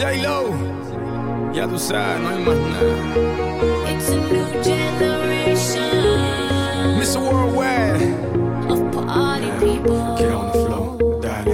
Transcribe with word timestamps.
J 0.00 0.16
Lo. 0.22 0.54
Ya 1.52 1.68
tú 1.68 1.78
sabes, 1.78 2.22
no 2.22 2.30
hay 2.30 2.42
más 2.42 2.56
nada. 2.56 3.92
It's 3.92 4.08
a 4.08 4.16
new 4.16 4.46
generation. 4.64 5.92
Mr. 6.98 7.20
Worldwide. 7.20 8.00
Of 8.70 8.80
party 8.92 9.50
people. 9.60 10.16
Get 10.16 10.32
on 10.32 10.46
the 10.46 10.52
floor, 10.64 11.20
daddy. 11.20 11.50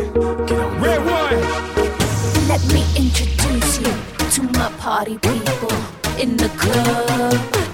Get 0.46 0.60
on 0.60 0.78
RedOne. 0.78 1.42
Let 2.46 2.62
me 2.72 2.84
introduce 2.94 3.80
you 3.80 3.92
to 4.30 4.42
my 4.56 4.70
party 4.78 5.18
people 5.18 5.76
in 6.16 6.36
the 6.36 6.48
club. 6.50 7.65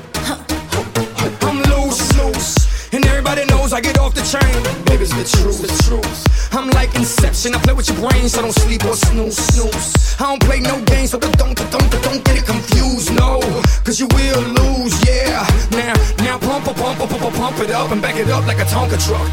I 3.73 3.80
get 3.80 3.98
off 3.98 4.12
the 4.14 4.20
train. 4.20 4.52
Baby's 4.84 5.16
the 5.16 5.25
truth, 5.25 5.62
the 5.62 5.72
truth. 5.89 6.53
I'm 6.53 6.68
like 6.71 6.94
Inception, 6.94 7.54
I 7.54 7.58
play 7.58 7.72
with 7.72 7.89
your 7.89 7.96
brain, 8.07 8.29
so 8.29 8.43
don't 8.43 8.53
sleep 8.53 8.85
or 8.85 8.94
snooze, 8.94 9.39
snooze. 9.39 10.17
I 10.21 10.25
don't 10.25 10.43
play 10.43 10.61
no 10.61 10.79
games, 10.85 11.13
so 11.13 11.18
don't, 11.18 11.36
don't, 11.39 11.57
don't, 11.57 11.90
don't 11.90 12.22
get 12.25 12.36
it 12.36 12.44
confused, 12.44 13.14
no. 13.14 13.40
Cause 13.82 13.99
you 13.99 14.08
will 14.13 14.43
lose, 14.61 14.93
yeah. 15.08 15.46
Now, 15.71 15.94
now 16.18 16.39
pump, 16.39 16.66
pump, 16.66 16.77
pump, 16.77 16.99
pump, 16.99 17.35
pump 17.35 17.58
it 17.61 17.71
up 17.71 17.90
and 17.93 18.03
back 18.03 18.16
it 18.16 18.29
up 18.29 18.46
like 18.46 18.58
a 18.58 18.68
Tonka 18.68 19.00
truck. 19.00 19.30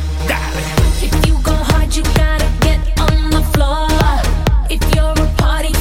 If 1.03 1.11
you 1.27 1.35
go 1.43 1.51
hard, 1.51 1.93
you 1.93 2.03
gotta 2.15 2.47
get 2.61 2.79
on 2.97 3.31
the 3.31 3.43
floor. 3.51 3.91
If 4.69 4.79
you're 4.95 5.19
a 5.19 5.27
party 5.35 5.73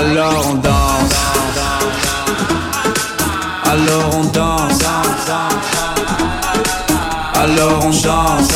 Alors 0.00 0.46
on 0.48 0.54
danse. 0.54 1.14
Alors 3.70 4.14
on 4.14 4.24
danse. 4.24 4.82
Alors 7.34 7.84
on 7.84 7.90
danse 7.90 8.48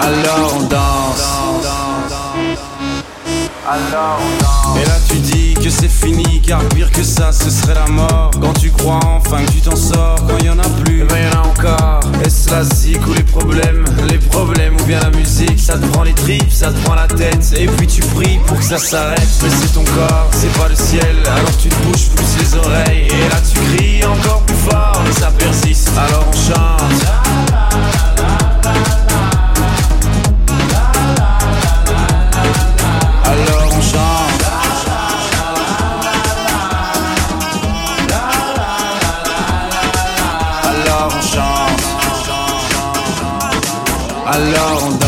Alors 0.00 0.52
on 0.56 0.62
danse. 0.64 1.22
Alors 3.68 4.18
on 4.20 4.32
danse. 4.42 4.80
Et 4.80 4.84
là 4.84 4.96
tu 5.08 5.16
dis 5.18 5.37
que 5.58 5.70
c'est 5.70 5.88
fini, 5.88 6.40
car 6.40 6.60
pire 6.68 6.90
que 6.90 7.02
ça, 7.02 7.32
ce 7.32 7.50
serait 7.50 7.74
la 7.74 7.86
mort. 7.86 8.30
Quand 8.40 8.52
tu 8.54 8.70
crois 8.70 9.00
enfin 9.04 9.44
que 9.44 9.50
tu 9.50 9.60
t'en 9.60 9.76
sors, 9.76 10.16
quand 10.26 10.38
y 10.44 10.48
en 10.48 10.58
a 10.58 10.68
plus, 10.84 11.02
eh 11.02 11.04
ben 11.04 11.16
y 11.24 11.36
en 11.36 11.42
a 11.42 11.46
encore. 11.46 12.00
Est-ce 12.24 12.50
la 12.50 12.64
zik 12.64 13.06
ou 13.06 13.12
les 13.14 13.22
problèmes 13.22 13.84
Les 14.08 14.18
problèmes 14.18 14.76
ou 14.80 14.84
bien 14.84 15.00
la 15.00 15.10
musique, 15.10 15.58
ça 15.58 15.78
te 15.78 15.86
prend 15.86 16.02
les 16.02 16.14
tripes, 16.14 16.50
ça 16.50 16.72
te 16.72 16.78
prend 16.84 16.94
la 16.94 17.06
tête. 17.06 17.54
Et 17.56 17.66
puis 17.66 17.86
tu 17.86 18.00
pries 18.00 18.38
pour 18.46 18.58
que 18.58 18.64
ça 18.64 18.78
s'arrête, 18.78 19.28
mais 19.42 19.50
c'est 19.50 19.72
ton 19.72 19.84
corps, 19.84 20.30
c'est 20.32 20.52
pas 20.58 20.68
le 20.68 20.76
ciel. 20.76 21.16
Alors 21.26 21.56
tu 21.58 21.68
te 21.68 21.82
bouges 21.84 22.08
plus 22.14 22.38
les 22.40 22.54
oreilles, 22.58 23.06
et 23.06 23.28
là 23.28 23.40
tu 23.52 23.58
cries 23.60 24.04
encore 24.04 24.42
plus 24.42 24.56
fort, 24.56 25.02
mais 25.04 25.12
ça 25.12 25.30
persiste. 25.30 25.90
Alors 25.96 26.26
on 26.28 26.36
chante. 26.36 27.67
alors 44.38 44.84
on. 44.84 45.07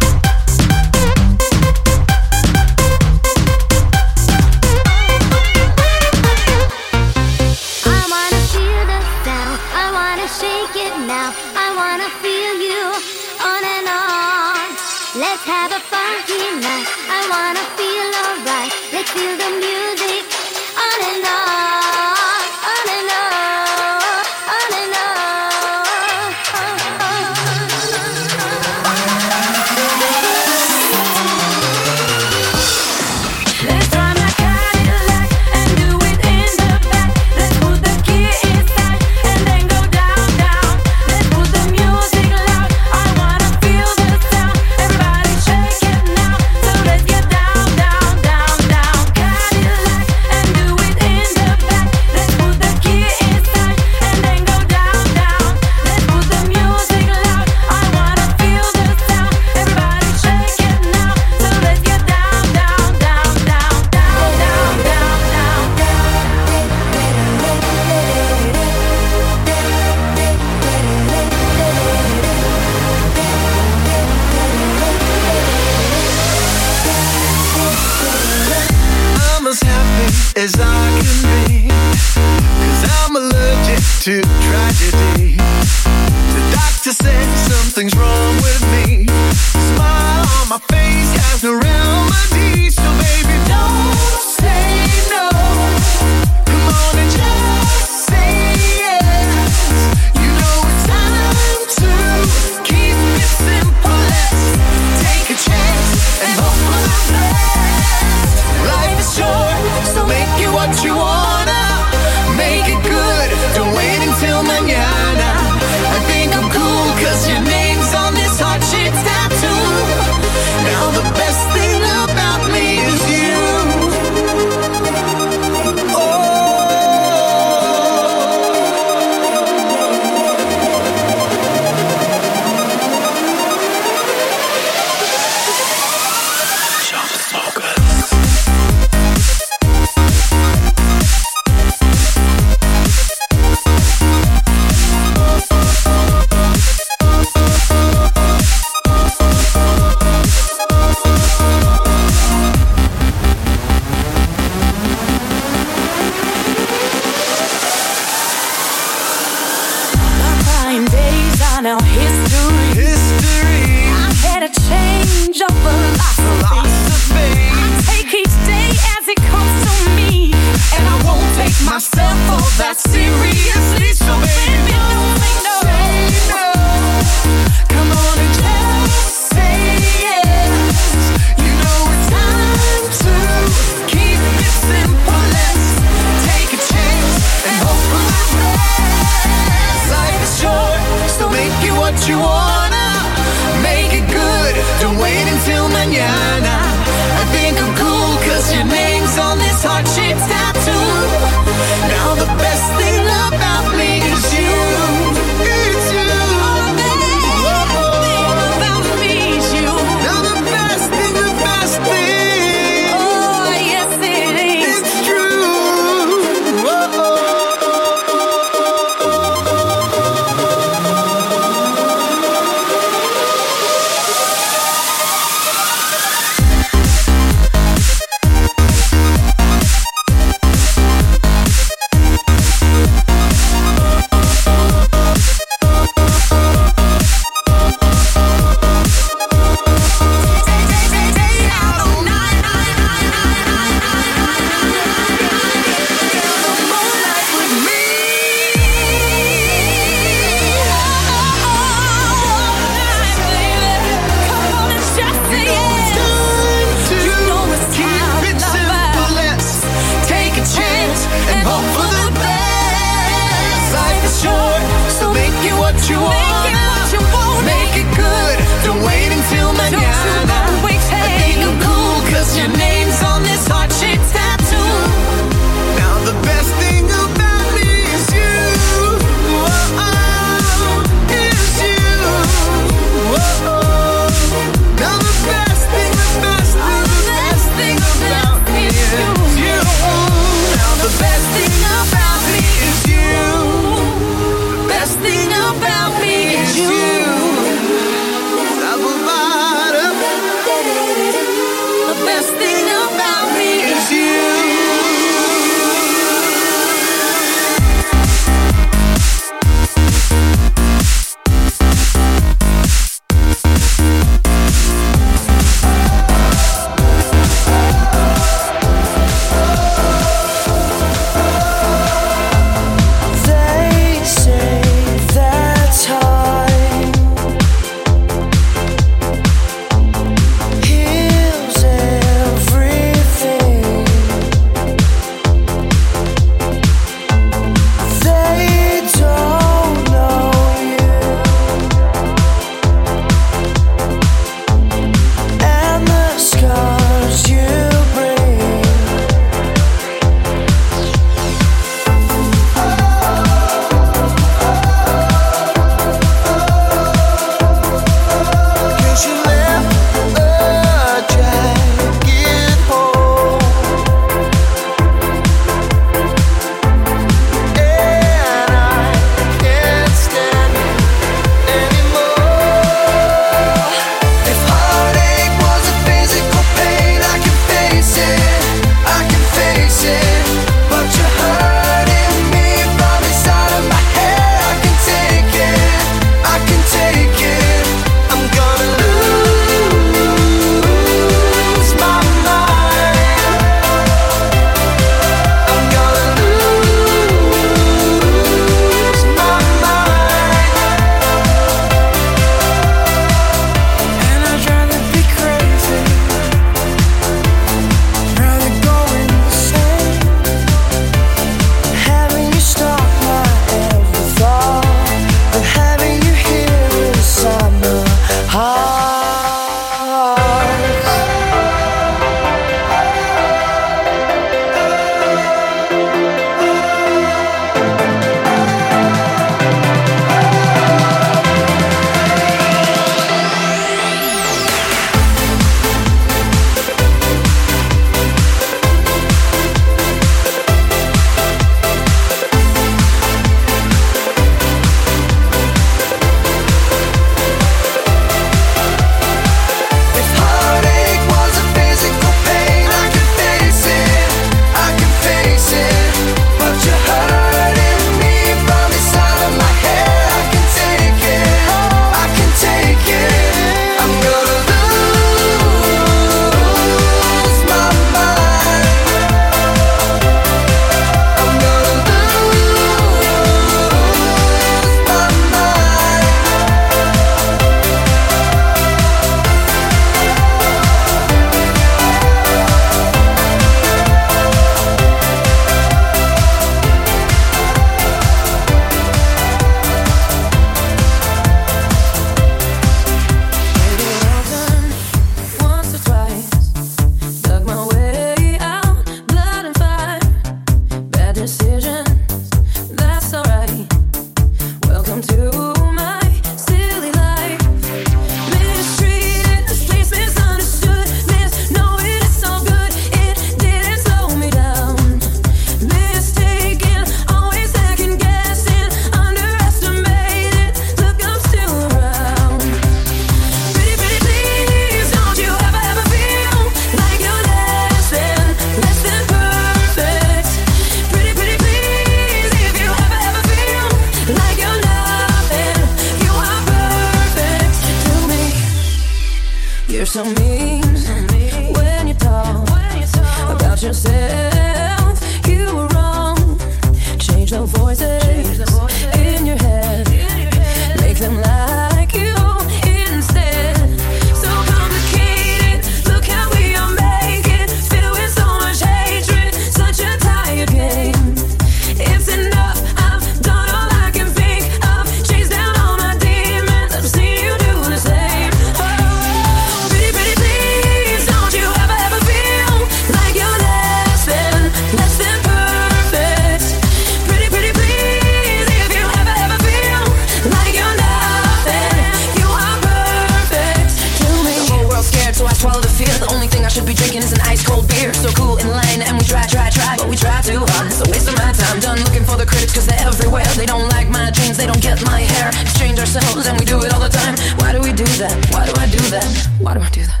should 586.50 586.66
be 586.66 586.74
drinking 586.74 586.98
is 587.06 587.12
an 587.12 587.20
ice 587.22 587.46
cold 587.46 587.68
beer. 587.68 587.94
So 587.94 588.10
cool 588.18 588.36
in 588.38 588.48
line, 588.50 588.82
and 588.82 588.98
we 588.98 589.04
try, 589.04 589.24
try, 589.26 589.50
try, 589.50 589.76
but 589.78 589.88
we 589.88 589.94
try 589.94 590.20
too 590.20 590.42
hard. 590.42 590.72
So 590.72 590.82
waste 590.90 591.08
of 591.08 591.14
my 591.14 591.30
time. 591.30 591.60
Done 591.60 591.78
looking 591.86 592.02
for 592.02 592.16
the 592.18 592.26
critics, 592.26 592.52
cause 592.52 592.66
they're 592.66 592.82
everywhere. 592.82 593.26
They 593.38 593.46
don't 593.46 593.68
like 593.70 593.88
my 593.88 594.10
jeans, 594.10 594.36
they 594.36 594.46
don't 594.46 594.60
get 594.60 594.82
my 594.84 595.00
hair. 595.00 595.30
Exchange 595.40 595.78
ourselves, 595.78 596.26
and 596.26 596.38
we 596.38 596.44
do 596.44 596.58
it 596.64 596.74
all 596.74 596.80
the 596.80 596.90
time. 596.90 597.14
Why 597.38 597.52
do 597.52 597.60
we 597.62 597.72
do 597.72 597.86
that? 598.02 598.14
Why 598.34 598.44
do 598.46 598.52
I 598.58 598.66
do 598.66 598.82
that? 598.90 599.06
Why 599.38 599.54
do 599.54 599.60
I 599.60 599.70
do 599.70 599.86
that? 599.86 600.00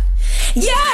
Yeah! 0.54 0.89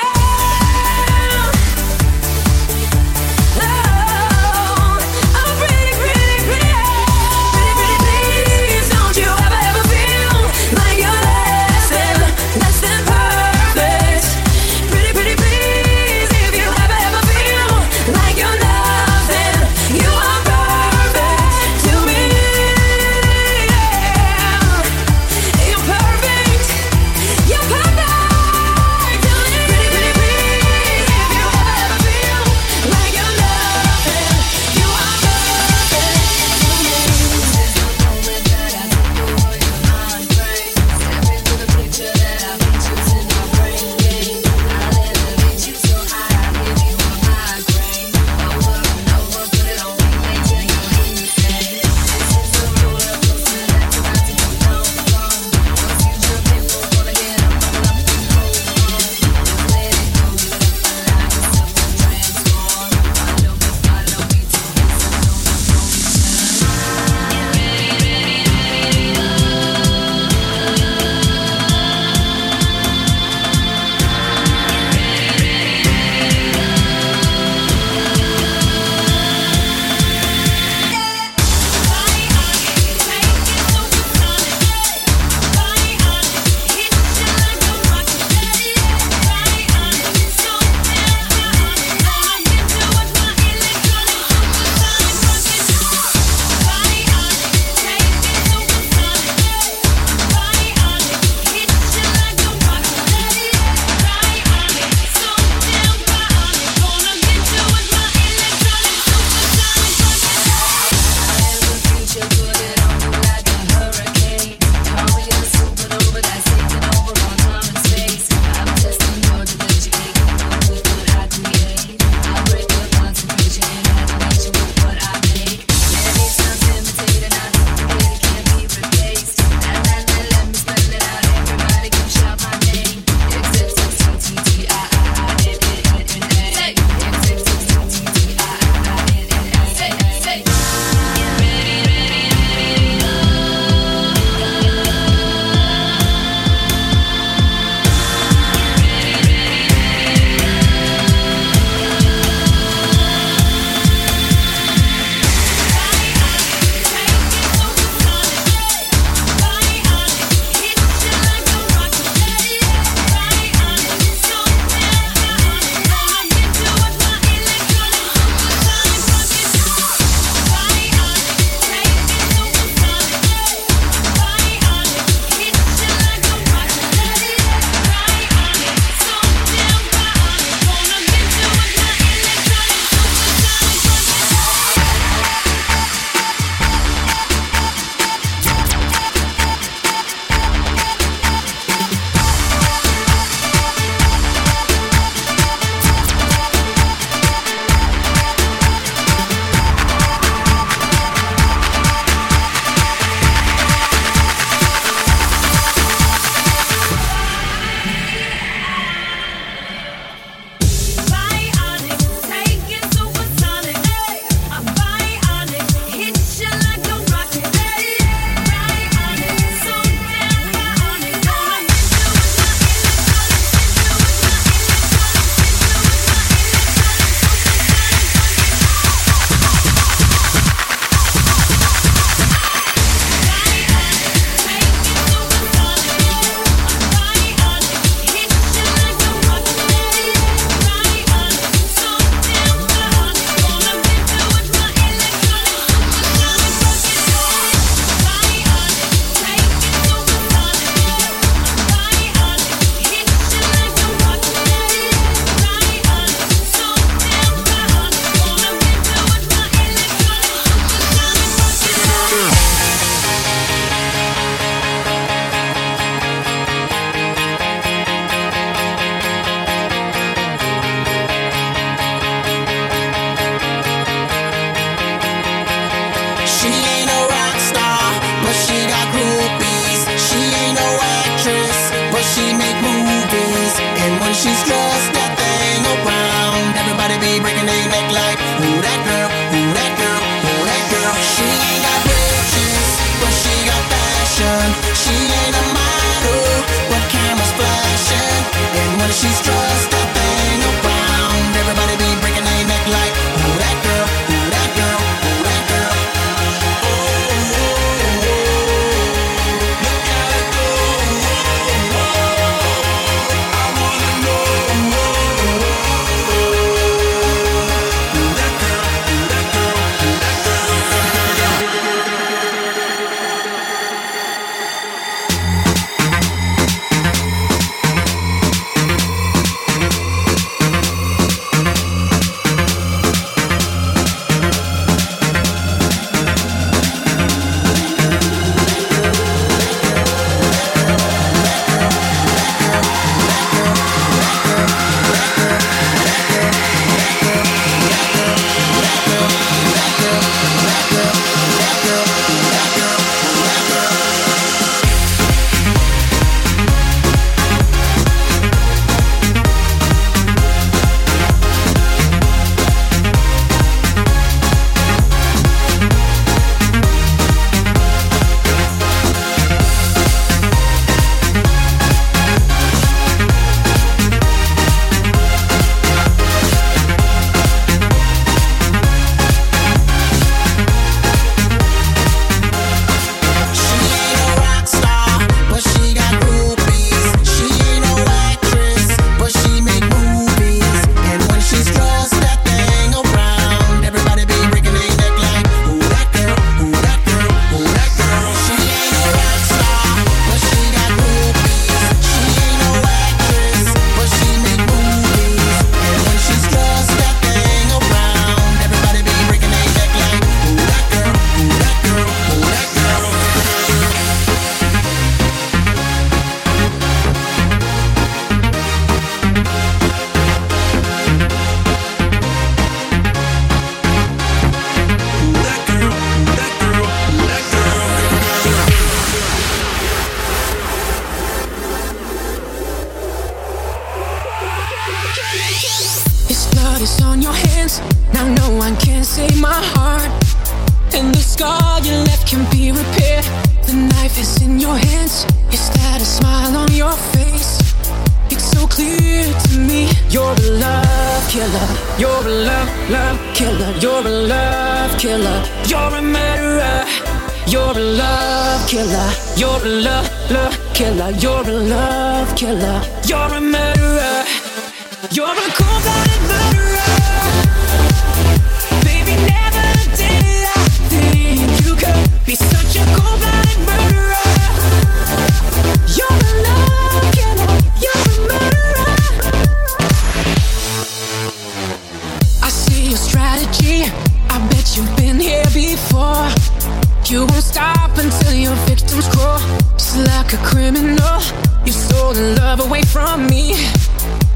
like 490.06 490.20
a 490.20 490.24
criminal. 490.24 491.00
You 491.44 491.52
stole 491.52 491.92
the 491.92 492.16
love 492.20 492.40
away 492.40 492.62
from 492.62 493.06
me. 493.06 493.32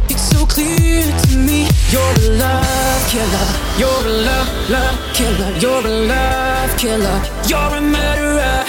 It's 0.09 0.23
so 0.23 0.47
clear 0.47 1.03
to 1.03 1.37
me. 1.37 1.69
You're 1.91 2.03
a 2.03 2.39
love 2.39 3.03
killer. 3.09 3.47
You're 3.77 4.07
a 4.07 4.15
love, 4.29 4.49
love 4.71 4.99
killer. 5.15 5.51
You're 5.59 5.87
a 5.87 6.07
love 6.07 6.77
killer. 6.79 7.19
You're 7.51 7.75
a 7.75 7.81
murderer. 7.81 8.65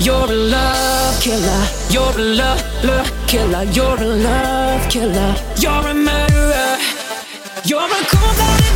You're 0.00 0.30
a 0.30 0.40
love 0.54 1.20
killer. 1.20 1.62
You're 1.90 2.16
a 2.16 2.24
love, 2.40 2.62
love 2.84 3.10
killer. 3.26 3.64
You're 3.64 4.00
a 4.00 4.10
love 4.28 4.90
killer. 4.90 5.34
You're 5.58 5.86
a 5.86 5.94
murderer. 5.94 6.78
You're 7.66 7.92
a 7.98 8.00
cold-blooded 8.12 8.73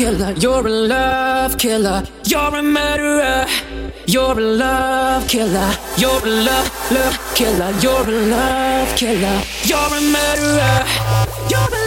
killer, 0.00 0.32
you're 0.38 0.66
a 0.66 0.70
love 0.70 1.58
killer, 1.58 2.02
you're 2.24 2.56
a 2.56 2.62
murderer. 2.62 3.44
You're 4.06 4.38
a 4.38 4.42
love 4.62 5.28
killer, 5.28 5.72
you're 5.98 6.24
a 6.24 6.30
love, 6.48 6.68
love 6.90 7.18
killer, 7.34 7.70
you're 7.82 8.08
a 8.08 8.20
love 8.34 8.96
killer, 8.96 9.42
you're 9.70 9.92
a 9.98 10.00
murderer. 10.14 10.86
You're 11.50 11.74
a 11.76 11.79